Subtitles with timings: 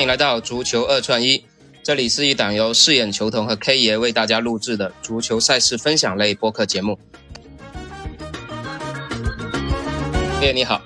[0.00, 1.44] 欢迎来到足球二串一，
[1.82, 6.98] 这里是一档由饰演球童和 K 爷为大家录制的足球赛事分享类播客节目。
[10.40, 10.80] K 爷你好，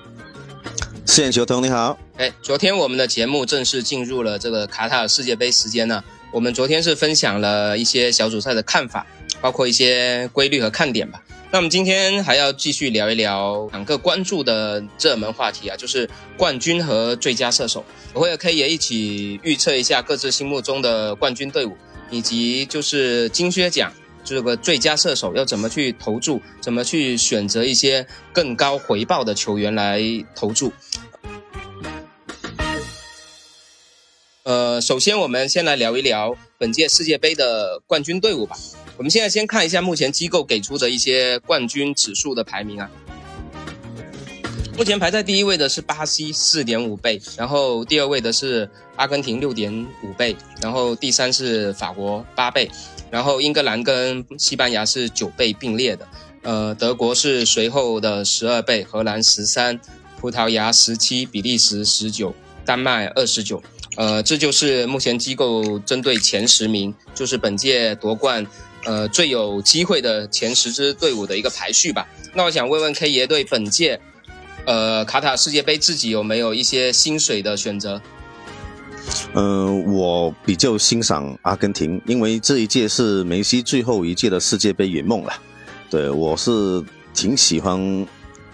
[1.05, 1.97] 饰演球童你好。
[2.17, 6.03] 哎，昨天我们的节目正式进入了这个卡塔尔世界杯时间呢。
[6.33, 9.07] 我们昨天是分享了一些小组赛的看法，
[9.39, 11.23] 包括一些规律和看点吧。
[11.55, 16.05] 那我们今天还要继续聊一聊两个关注的热门话题啊，就是
[16.37, 17.81] 冠军和最佳射手。
[18.11, 21.77] 我会和 K 爷一起预测一下各自心目中的冠军队伍，
[22.11, 30.01] 以及就是金靴奖这个最佳射手要怎么去投注，怎么去选择一些更高回报的球员来
[30.35, 30.73] 投注。
[34.43, 38.57] 呃，首先我们先来聊一聊本届世界杯的冠军队伍吧。
[38.97, 42.89] 我们现在先看一下目前机构给出的一些冠军指数的排名啊。
[44.77, 52.69] 目前排在第一位的是巴西四点五倍，然后第二位的是阿根廷六点五倍，然后第三是法国八倍，
[53.09, 56.07] 然后英格兰跟西班牙是九倍并列的。
[56.43, 59.79] 呃，德国是随后的十二倍，荷兰十三，
[60.19, 62.33] 葡萄牙十七，比利时十九，
[62.65, 63.61] 丹麦二十九。
[63.95, 68.45] 呃，这就是目前机构针对前十名，就是本届夺冠，
[68.85, 72.07] 呃，最有机会的前十支队伍的一个排序吧。
[72.33, 73.99] 那我想问问 K 爷，对本届，
[74.65, 78.01] 呃，卡塔世界杯自己有没有一些心水的选择？
[79.33, 85.33] 嗯，我比较欣赏阿根廷，因为这一届是梅西最后一届的世界杯圆梦了。
[85.89, 88.07] 对我是挺喜欢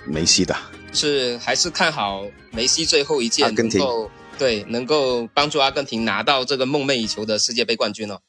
[0.05, 0.55] 梅西的，
[0.91, 3.81] 是还是看好梅西最后一届阿根廷？
[4.37, 8.19] 对，能够帮助阿根廷拿到这个梦寐以求的世界杯冠军哦。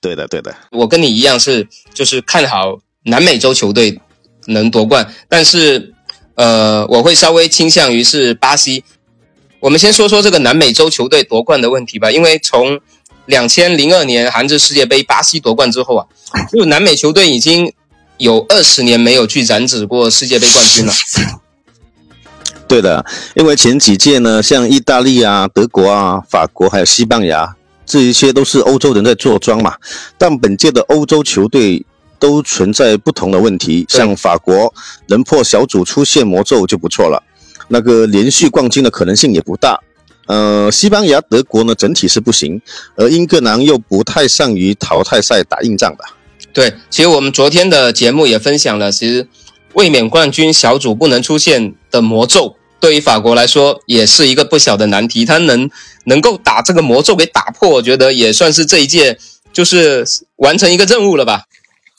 [0.00, 0.54] 对的，对的。
[0.70, 4.00] 我跟你一样是，就是看好南美洲球队
[4.46, 5.92] 能夺冠，但是，
[6.34, 8.82] 呃，我会稍微倾向于是巴西。
[9.60, 12.80] 我们先说说这个南美洲球队夺冠的问题吧，因为从
[13.26, 16.06] 两千零二年韩日世界杯巴西夺冠之后啊，
[16.50, 17.70] 就南美球队已经
[18.16, 20.92] 有二十年没有去染指过世界杯冠军了。
[22.66, 27.56] 对的，因为前几届呢，像意大利啊、德国啊、法国还有西班牙，
[27.90, 29.74] 这一些都是欧洲人在坐庄嘛。
[30.16, 31.84] 但本届的欧洲球队
[32.20, 34.72] 都存在不同的问题，像法国
[35.08, 37.20] 能破小组出现魔咒就不错了，
[37.66, 39.80] 那个连续冠军的可能性也不大。
[40.26, 42.62] 呃，西班牙、德国呢整体是不行，
[42.94, 46.04] 而英格兰又不太善于淘汰赛打硬仗的。
[46.52, 49.26] 对，其实我们昨天的节目也分享了，其实
[49.74, 52.54] 卫冕冠军小组不能出现的魔咒。
[52.80, 55.24] 对于法国来说，也是一个不小的难题。
[55.24, 55.70] 他能
[56.04, 59.18] 能够把这个魔咒给打破，我觉得也算是这一届
[59.52, 60.04] 就是
[60.36, 61.44] 完成一个任务了吧。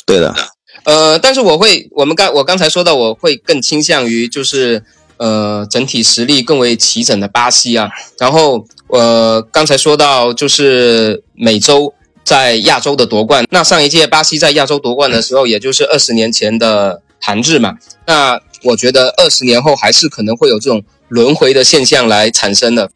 [0.05, 0.35] 对的，
[0.83, 4.83] 呃，但是我会，我们刚我刚才说到，我会更倾向于就是
[5.17, 7.89] 呃整体实力更为齐整的巴西啊。
[8.17, 11.93] 然后呃刚才说到就是美洲
[12.23, 17.77] 在亚洲的夺冠，那上一届巴西在亚洲夺冠的时候，也就是二十年前的韩日嘛。
[18.07, 22.91] 那我觉得二十年后还是可能会有这种轮回的现象来产生的。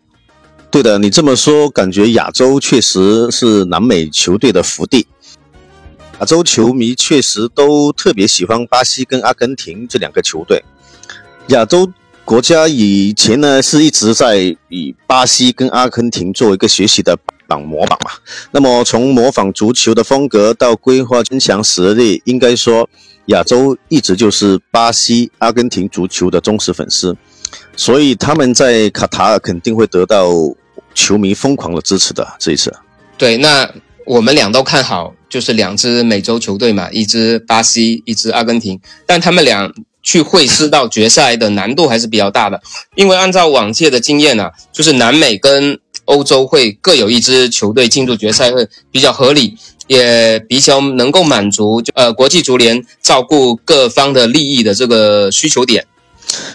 [0.70, 5.08] 对的，你这么说，感觉亚洲确实是南美球队的福地。
[6.20, 10.64] 亚洲球迷确实都特别喜欢巴西跟阿根廷这两个球队。
[11.48, 11.92] 亚洲
[12.24, 17.18] 国家以前呢是一直在以巴西跟阿根廷作为一个学习的
[17.48, 18.12] 榜模板嘛。
[18.52, 22.88] 那么从模仿足球的风格到规划增强实力，应该说。
[23.28, 27.16] 亚洲一直就是巴西、阿根廷足球的忠实粉丝，
[27.76, 30.30] 所以他们在卡塔尔肯定会得到
[30.94, 32.28] 球迷疯狂的支持的。
[32.40, 32.74] 这一次，
[33.18, 33.70] 对，那
[34.06, 42.62] 我们俩都看好，就是两支美洲球队嘛，一支巴西，一支阿根廷，但他们俩去会师到决赛的难度还是比较大的，
[42.96, 49.58] 因为按照往届的经验呢，就是南美跟欧洲会各有一支球队进入决赛会比较合理。
[49.88, 55.86] 也比较能够满足呃国际足联照顾各方的利益的这个需求点。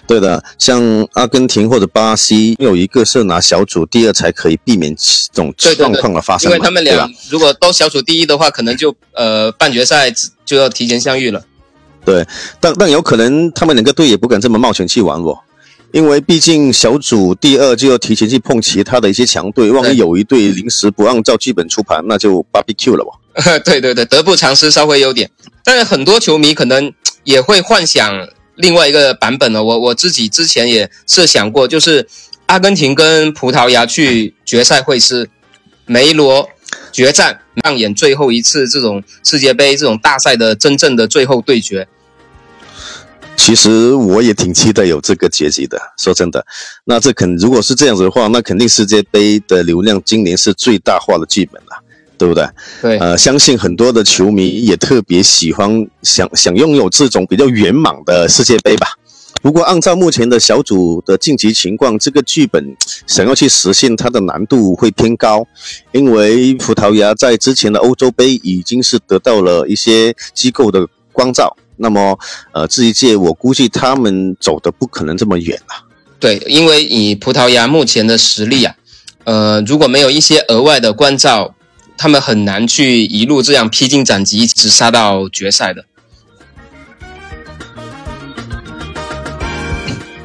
[0.04, 6.50] 对的，像阿根廷或者巴西有一个是拿小组第二才可以避免这种状况的发生。
[6.50, 10.12] 因为他们俩如果都小组第一的话，可能就呃半决赛
[10.44, 11.44] 就要提前相遇了。
[12.04, 12.26] 对，
[12.58, 15.38] 但但有可能他们两个队也不敢这么冒险去玩哦。
[15.92, 23.10] 因为毕竟小组第二就要提前去碰其他的一些强队，万一有一队临时不按照剧本出盘，那就 barbecue 了吧？
[23.64, 25.30] 对对对，得不偿失，稍微有点。
[25.64, 26.92] 但是很多球迷可能
[27.24, 29.62] 也会幻想另外一个版本呢。
[29.62, 32.08] 我我自己之前也设想过，就是
[32.46, 35.28] 阿根廷跟葡萄牙去决赛会师，
[35.86, 36.48] 梅罗
[36.92, 41.86] 决战，上演最后一次这种世界杯这种大赛的真正的最后对决。
[43.36, 45.80] 其实我也挺期待有这个结局的。
[45.96, 46.44] 说真的，
[46.84, 51.82] 那这肯如果是这样子的话，那肯定世界杯的流量今年是最大化的剧本了，
[52.20, 52.46] 对不对？
[52.82, 58.86] 对，呃，相信很多的球迷也特别喜欢想想拥有这种比较圆满的世界杯吧。
[59.40, 62.76] 不过，按照目前的小组的晋级情况，这个剧本
[63.08, 65.46] 想要去实现它的难度会偏高，
[65.92, 71.56] 因为葡萄牙在之前的欧洲杯已经是得到了一些机构的关照。
[71.78, 72.18] 那么，
[72.52, 75.86] 呃，这一届我估计他们走的不可能这么远了。
[76.18, 78.74] 对，因为以葡萄牙目前的实力啊，
[79.24, 81.54] 呃，如果没有一些额外的关照，
[82.02, 85.84] 他们很难去一路这样披荆斩棘，一直杀到决赛的。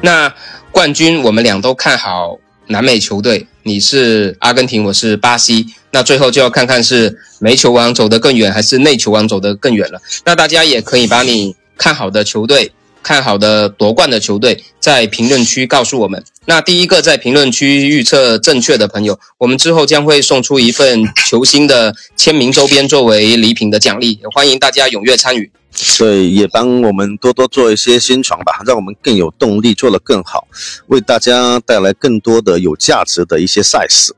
[0.00, 0.32] 那
[0.72, 2.38] 冠军我们俩都看好
[2.68, 5.66] 南美球队，你是阿根廷，我是巴西。
[5.90, 10.00] 那最后就要看看是煤球王走得更远，还是内球王走得更远了。
[10.24, 12.72] 那大家也可以把你看好的球队、
[13.06, 16.24] 看好的夺冠的球队在评论区告诉我们。
[16.44, 25.48] 那第一个在评论区预测正确的朋友，我们之后将会送出一份球星的签名周边作为礼品的奖励，欢迎大家踊跃参与。
[25.96, 30.48] 对，也帮我们多多做一些宣传吧，让我们更有动力做得更好，
[30.88, 34.12] 为大家带来更多的有价值的一些赛事。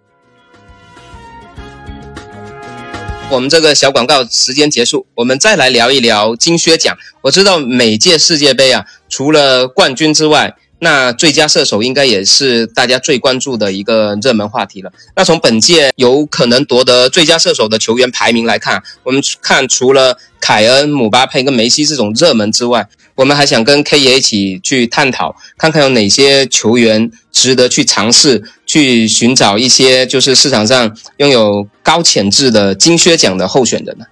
[3.30, 6.96] 我们这个小广告时间结束，我们再来聊一聊金靴奖。
[7.20, 14.90] 我知道每届世界杯啊，除了冠军之外，那最佳射手应该也是大家最关注的一个热门话题了。
[15.14, 34.04] 那从本届有可能夺得最佳射手的球员排名来看，我们看除了凯恩、姆巴佩跟梅西这种热门之外，我们还想跟 K 爷一起去探讨，看看有哪些球员值得去尝试，去寻找一些就是市场上拥有高潜质的金靴奖的候选人呢。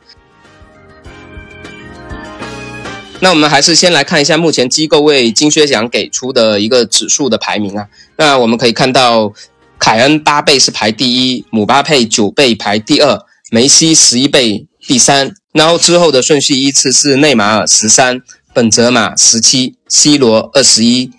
[3.19, 7.88] 那我们还是先来看一下目前机构为金靴奖给出的一个指数的排名啊。
[8.17, 9.32] 那我们可以看到，
[9.79, 13.19] 凯恩八倍是排第一，姆巴佩九倍排第二，
[13.50, 15.34] 梅西十一倍第三。
[15.52, 18.20] 然后之后的顺序依次是内马尔十三，
[18.55, 21.11] 本泽马十七，C 罗二十一，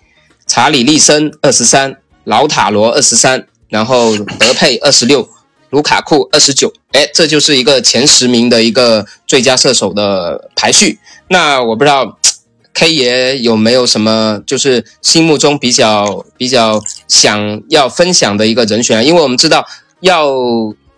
[0.57, 5.29] 查理利森二十三，老塔罗二十三，然后德佩二十六，
[5.69, 6.73] 卢卡库二十九。
[6.93, 10.97] 哎，这就是一个前十名的一个最佳射手的排序。
[11.27, 12.17] 那我不知道
[12.73, 19.05] K 爷有没有什么就是心目中比较比较想要分享的一个人选？
[19.05, 19.63] 因为我们知道
[19.99, 20.27] 要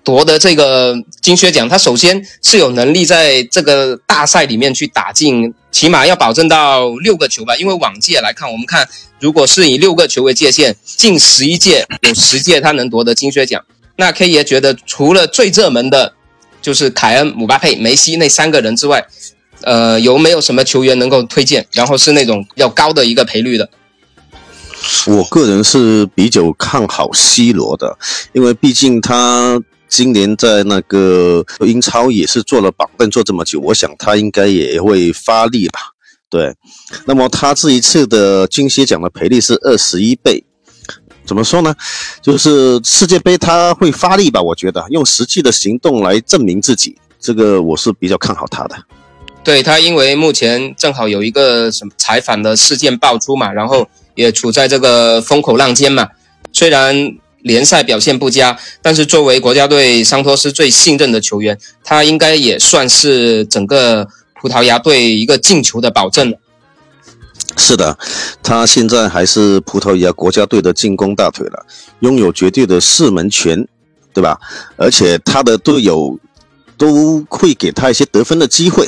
[0.05, 7.55] 夺得这个金靴奖，他首先是有能力在这个大赛里面去打进，起码要保证到六个球吧。
[7.57, 8.87] 因为往届来看，我们看
[9.19, 13.63] 如果是以六个球为界限，近十一届有十届他能夺得金靴奖。
[13.97, 16.13] 那 K 爷觉得除了最热门的，
[16.61, 19.05] 就是凯恩、姆巴佩、梅西那三个人之外。
[19.61, 21.67] 呃，有没有什么球员能够推荐？
[21.73, 23.69] 然后是那种要高的一个赔率的。
[25.07, 27.97] 我个人是比较看好 C 罗的，
[28.31, 35.79] 因为毕竟他今年在那个英超也是坐了板凳坐这么久，我想他应该也会发力吧。
[36.29, 36.55] 对，
[37.05, 40.43] 那么他这一次的金靴奖的赔率是二十一倍，
[41.25, 41.75] 怎么说呢？
[42.21, 44.39] 就是世界杯他会发力吧？
[44.39, 48.77] 我觉得用实际的行动来证明自己，这个我是比较看好他的。
[49.43, 56.07] 对他，因为目前正好有一个什么采访的事件爆出嘛，然后也处在这个风口浪尖嘛。
[56.53, 56.95] 虽然
[57.41, 64.07] 联赛表现不佳，但是作为国家队桑托斯最信任的球员，他应该也算是整个
[64.41, 66.37] 葡萄牙队一个进球的保证了。
[67.57, 67.97] 是的，
[68.41, 71.65] 他现在还是葡萄牙国家队的进攻大腿了，
[71.99, 73.67] 拥有绝对的射门权，
[74.13, 74.39] 对吧？
[74.77, 76.17] 而且他的队友
[76.77, 78.87] 都会给他一些得分的机会。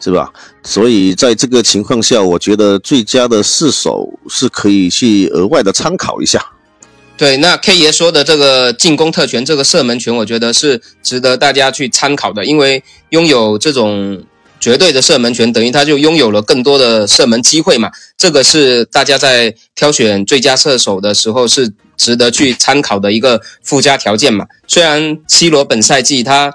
[0.00, 0.30] 是吧？
[0.62, 6.44] 所以在这个情况下，我觉得最佳的四手是可以去额外的参考一下。
[7.16, 14.24] 对，那 K 爷说的这个进攻特权，这个射门权，我觉得是值得大家去参考的，因为拥有这种
[14.58, 17.90] 绝对的射门权，等于他就拥有了更多的射门机会嘛。
[18.16, 24.46] 这个是大家在挑选最佳射手的时候是值得去参考的一个附加条件嘛。
[24.66, 26.52] 虽然 C 罗本赛季他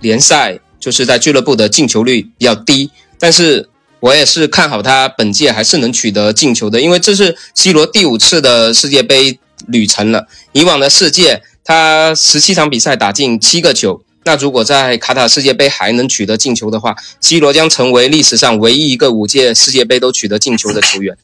[0.00, 0.60] 联赛。
[0.82, 3.68] 就是在俱乐部的进球率比较低，但是
[4.00, 9.38] 我也是看好他本届还是能取得进球的，因为这是 C 罗第五次的世界杯
[9.68, 10.26] 旅程了。
[10.52, 21.16] 以往的世界他十七场比赛打进七个球，那如果在卡塔世界杯还能取得进球的话，C 罗将成为历史上唯一一个五届世界杯都取得进球的球员。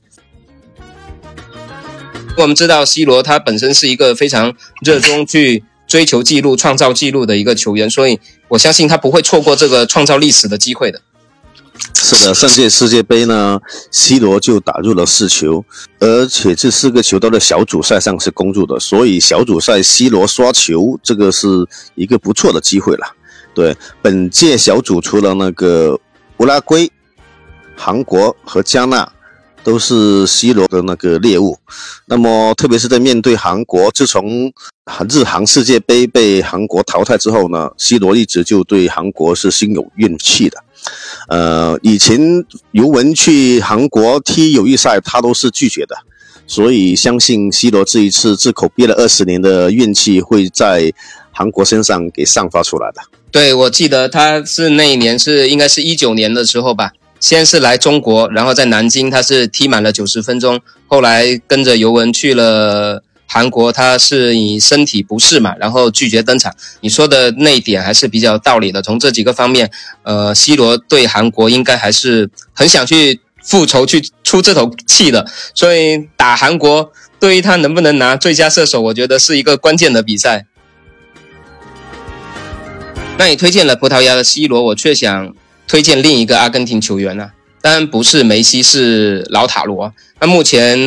[2.36, 5.64] 我们知道 C 罗他本身是一个非常热衷去。
[5.88, 11.00] 追求记录、创造记录的一个球员，所以我相信他不会错过这个创造历史的机会的。
[11.94, 15.64] 是的，上届世界杯呢，C 罗就打入了四球，
[15.98, 21.48] 而且这四个球都在小组赛上是攻入的，所以小组赛 C 罗刷球，这个是
[21.94, 23.06] 一个不错的机会了。
[23.54, 25.98] 对，本届小组除了那个
[26.38, 26.90] 乌拉圭、
[27.76, 29.10] 韩国和加纳。
[29.64, 31.58] 都是 C 罗的那个猎物，
[32.06, 34.50] 那么特别是在面对韩国，自从
[35.10, 40.56] 日韩世界杯被韩国淘汰之后呢，C 罗一直就对韩国是心有怨气的。
[41.28, 42.18] 呃，以前
[42.72, 45.96] 尤文去韩国踢友谊赛，他都是拒绝的，
[46.46, 50.92] 所以相信 C 罗这一次自口憋了二十年的怨气会在
[51.30, 53.02] 韩国身上给散发出来的。
[53.30, 56.92] 对，我记得他是那一年是应该是一九年的时候吧。
[57.20, 60.60] 先是来中国，然后在南京，他是踢满了九十分钟。
[60.86, 66.52] 后来跟着尤文去了韩国，他是以身体不适嘛，然后拒绝登场。
[66.80, 68.82] 你说的那一点还是比较道理的。
[68.82, 69.70] 从这几个方面，
[70.02, 75.30] 呃，C 罗对韩国应该还是很想去复仇，去出这口气的。
[75.54, 80.46] 所以打韩国，对于他能不能拿最佳射手，我觉得是一个关键的比赛。
[83.18, 85.34] 那你推荐了葡萄牙的 C 罗，我却想。
[85.70, 87.30] 推荐另一个阿根廷球员呢？
[87.60, 89.92] 当然不是梅西，是老塔罗。
[90.18, 90.78] 那目前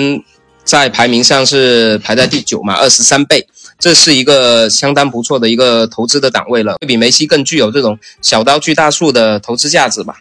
[0.72, 3.46] 在排名上是排在第九嘛，二十三倍，
[3.78, 10.16] 这是一个相当不错的一个投资的档位了，会比梅西更具有这种小刀锯大树的投资价值吧。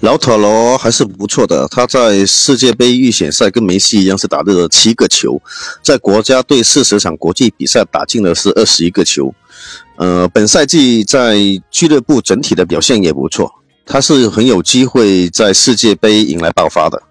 [0.00, 5.38] 老塔罗还是不错的，他在世界杯预选赛跟梅西一样是打入了七个球，
[5.84, 9.30] 在国家队四十场国际比赛打进的是二十一个球。
[9.98, 11.36] 呃，本赛季在
[11.70, 13.52] 俱乐部整体的表现也不错，
[13.84, 17.02] 他是很有机会在世界杯迎来爆发的。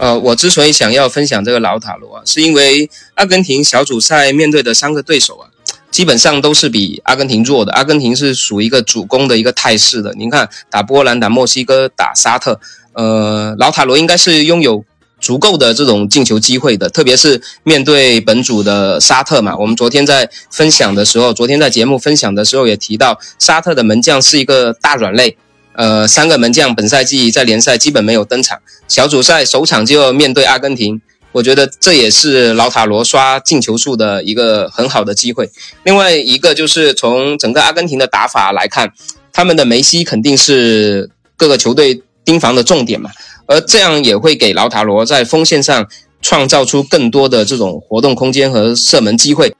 [0.00, 5.46] 呃，我之所以想要分享这个老塔罗啊，是因为阿根廷小组赛面对的三个对手啊，
[5.90, 7.72] 基本上都是比阿根廷弱的。
[7.72, 12.58] 阿根廷是属于一个主攻的一个态势的，您看打波兰、打墨西哥、打沙特，
[12.94, 14.84] 呃，老塔罗应该是拥有。
[15.20, 19.54] 足够的这种进球机会的，特别是面对本组的沙特嘛。
[19.54, 25.36] 我们昨天在分享的时候，昨天在节目分享的时候也提到，沙特的门将是一个大软肋。
[25.80, 31.00] 呃，三个门将本赛季在联赛基本没有登场，小组赛首场就要面对阿根廷，
[31.32, 35.50] 我觉得这也是老塔罗刷进球数的一个很好的机会。
[35.84, 38.92] 另外一个就是从整个阿根廷的打法来看，
[39.32, 43.10] 他们的梅西肯定是各个球队盯防的重点嘛。
[43.46, 45.88] 而这样也会给劳塔罗在锋线上
[46.20, 49.54] 创造出更多的这种活动空间和射门机会，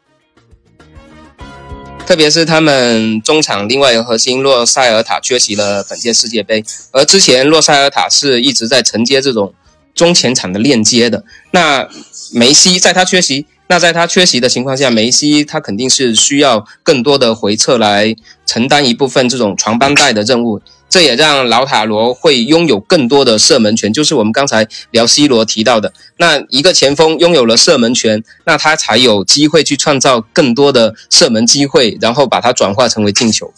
[2.10, 9.54] 特别是他们中场另外一个核心洛塞尔塔缺席了本届世界杯，而之前洛塞尔塔是一直在承接这种
[9.94, 11.22] 中前场的链接的。
[11.52, 11.88] 那
[12.32, 18.12] 梅西在他缺席，那在他缺席的情况下，梅西他肯定是需要更多的回撤来
[18.44, 20.60] 承担一部分这种传帮带的任务。
[20.90, 33.52] 这也让老塔罗会拥有更多的射门权，就是我们刚才聊 C 罗提到的，那一个前锋拥有了射门权，那他才有机会去创造更多的射门机会，然后把它转化成为进球。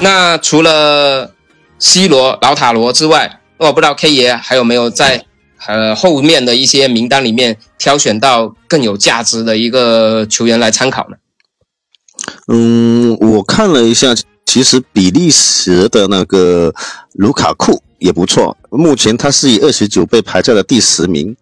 [0.00, 1.34] 那除了
[1.78, 5.26] C 罗、老塔罗之外，我不知道 K 爷还有没有在
[5.66, 11.18] 呃后面的一些名单里面挑选到更有价值的一个球员来参考呢？
[12.48, 14.14] 嗯，我看了一下，
[14.46, 16.74] 其实比利时的那个
[17.12, 18.56] 卢卡库也不错。
[18.70, 21.36] 目前他是以二十九倍排在了第十名。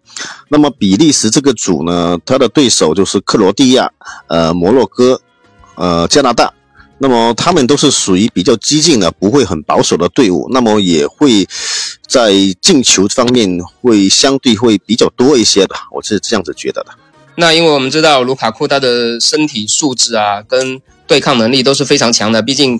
[0.49, 3.89] 那么比利时这个组呢，他的对手就是克罗地亚、
[4.27, 5.19] 呃摩洛哥、
[5.75, 6.53] 呃加拿大。
[7.01, 10.49] 那么他们都是属于比较激进的，不会很保守的队伍。
[10.51, 11.47] 那么也会
[12.05, 16.91] 在进球方面会相对会比较多一些吧，我是这样子觉得的。
[17.39, 22.77] 那因为我们知道卢卡库他的身体素质啊，跟对抗能力都是非常强的，毕竟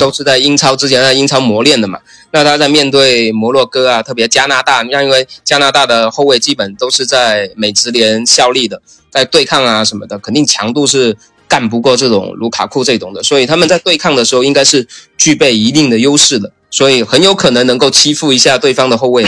[0.00, 2.00] 都是在英超之前在英超磨练的嘛。
[2.32, 19.24] 那他在面对摩洛哥啊，特别加拿大，那因为加拿大的后卫基本都是在美职联效力的，在对抗啊什么的，肯定强度是干不过这种卢卡库这种的，所以他们在对抗的时候应该是具备一定的优势的，所以很有可能能够欺负一下对方的后卫。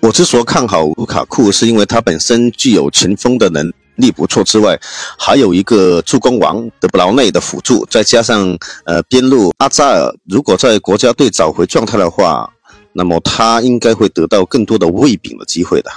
[0.00, 3.70] 我之所以看好卢卡库，是因为他本身具有前锋的能。
[3.96, 4.78] 力不错之外，
[5.18, 12.50] 还有一个助攻王德布劳内的辅助，再加上呃边路阿扎尔，如果在国家队找回状态的话，
[12.92, 15.90] 那么他应该会得到更多的喂饼的机会的。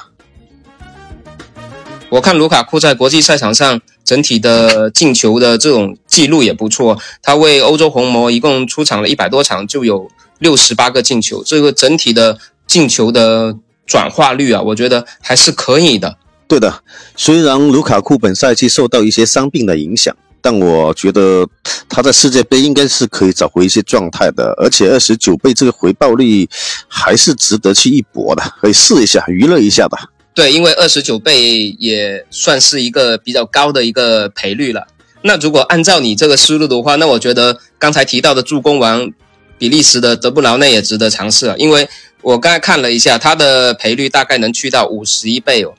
[2.09, 16.17] 我看卢卡库在国际赛场上整体的进球的这种记录也不错，他为欧洲红魔一共出场了一百多场，就有六十八个进球，这个整体的进球的转化率啊，我觉得还是可以的。
[16.47, 16.81] 对的，
[17.15, 21.45] 虽然卢卡库本赛季受到一些伤病的影响，但我觉得
[21.89, 26.47] 他在世界杯应该是可以找回一些状态的，而且二十九倍这个回报率
[26.87, 30.09] 还是值得去一搏的，可以试一下娱乐一下吧。
[30.33, 34.87] 对，因为二十九倍也算是一个比较高的一个赔率了。
[35.23, 39.11] 那如果按照你这个思路的话，那我觉得刚才提到的助攻王
[39.57, 41.89] 比利时的德布劳内也值得尝试啊，因为
[42.21, 45.73] 我刚才看了一下，他的赔率大概能去到五十一倍哦。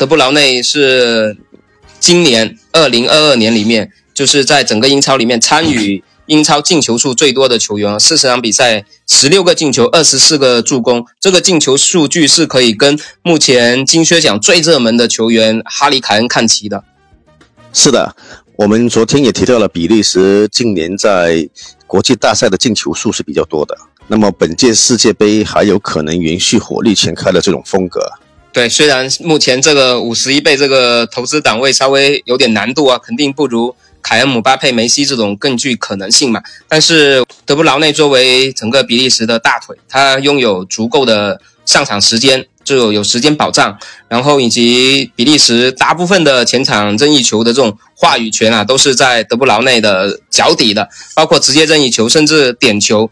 [0.00, 1.36] 德布劳内是
[1.98, 6.02] 今年二零二二年里面，就是在整个英超里面参与。
[6.24, 16.82] 英超进球数最多的球员，四十场比赛十六个进球，二十四个助攻，这个进球数据是可以跟目前金靴奖最热门的球员哈里凯恩看齐的。
[17.74, 18.16] 是的，
[18.56, 21.46] 我们昨天也提到了比利时近年在
[21.86, 23.76] 国际大赛的进球数是比较多的，
[24.06, 28.00] 那么本届世界杯还有可能延续火力全开的这种风格。
[28.52, 33.74] 对，虽然目前这个五十一倍这个投资档位稍微有点难度啊，肯定不如。
[34.02, 36.42] 凯恩、姆巴佩、梅西这种更具可能性嘛？
[36.66, 43.78] 但是德布劳内作为整个比利时的大腿，他拥有足够的上场时间，就有时间保障，
[44.08, 53.10] 然后以及比利时大部分的前场任意球的这种话语权啊，都是在德布劳内的脚底的，包括直接任意球，甚至点球。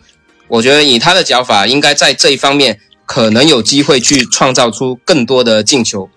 [0.48, 6.10] 我觉得以他的脚法，应该在这一方面可能有机会去创造出更多的进球。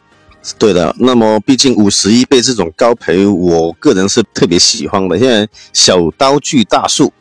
[0.59, 5.17] 对的，那么毕竟五十一倍这种高赔，我个人是特别喜欢的。
[5.17, 7.13] 现在小刀锯大树。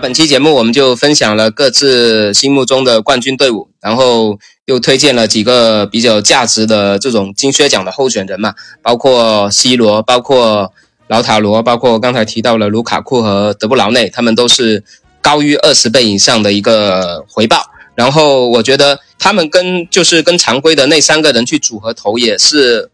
[0.00, 10.72] 本期节目我们就分享了各自心目中的冠军队伍，然后又推荐了几个比较价值的这种金靴奖的候选人嘛，包括 C 罗，包括
[11.08, 14.84] 劳塔罗，包括刚才提到了卢卡库和德布劳内，他们都是
[15.24, 17.64] 高于二十倍以上的一个回报。
[17.94, 22.90] 然后我觉得他们跟就是跟常规的那三个人去组合投也是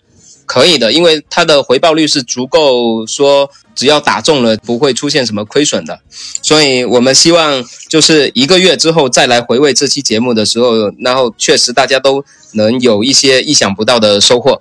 [0.46, 5.98] 可以的，因为他的回报率是足够说只要打中了不会出现什么亏损的。
[6.42, 14.61] 所以我们希望就是一个月之后再来回味这期节目的时候，然后确实大家都能有一些意想不到的收获。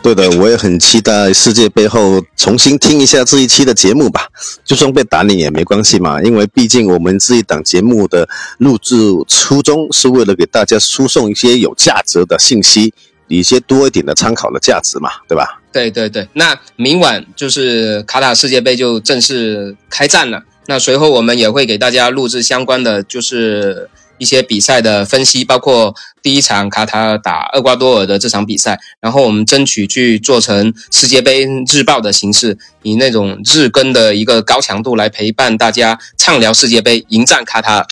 [0.00, 4.28] 对的，我也很期待世界杯后重新听一下这一期的节目吧。
[4.64, 8.26] 就算被打脸也没关系嘛，因为毕竟我们这一档节目的
[8.58, 12.94] 录制初衷是为了给大家输送一些有价值的信息，
[13.26, 15.60] 一些多一点的参考的价值嘛，对吧？
[15.72, 20.42] 对对对，那明晚就是卡塔世界杯就正式开战了。
[20.66, 23.90] 那随后我们也会给大家录制相关的，就是。
[24.18, 37.86] 一些比赛的分析，包括第一场卡塔尔打厄瓜多尔的这场比赛，然后我们争取去做成世界杯日报的形式，以那种日更的一个高强度来陪伴大家畅聊世界杯，迎战卡塔尔。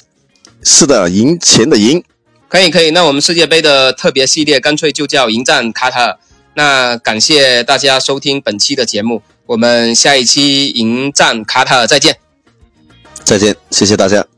[0.63, 2.03] 是的，赢钱的赢，
[2.49, 2.91] 可以可以。
[2.91, 6.19] 那我们世界杯的特别系列干脆就叫迎战卡塔尔。
[6.55, 12.17] 那感谢大家收听本期的节目，我们下一期迎战卡塔尔再见。
[13.23, 14.36] 再见，谢谢大家。